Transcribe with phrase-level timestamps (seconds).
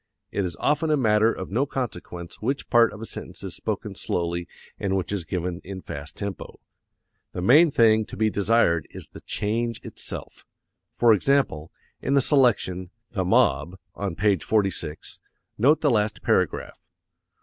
[0.31, 3.93] It is often a matter of no consequence which part of a sentence is spoken
[3.93, 4.47] slowly
[4.79, 6.59] and which is given in fast tempo.
[7.33, 10.43] The main thing to be desired is the change itself.
[10.91, 11.69] For example,
[12.01, 15.19] in the selection, "The Mob," on page 46,
[15.59, 16.79] note the last paragraph.